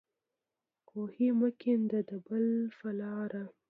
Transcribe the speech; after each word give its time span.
کوهی 0.89 1.29
مه 1.39 1.49
کنده 1.61 1.99
د 2.09 2.11
بل 2.27 2.45
په 2.79 2.89
لار. 2.99 3.31